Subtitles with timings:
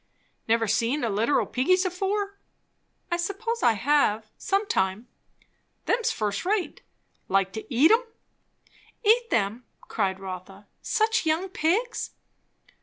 [0.47, 2.39] "Never see a litter o' piggies afore?"
[3.11, 5.07] "I suppose I have, sometime."
[5.85, 6.81] "Them's first rate.
[7.27, 8.05] Like to eat 'em?"
[9.05, 10.65] "Eat them!" cried Rotha.
[10.81, 12.13] "Such young pigs?"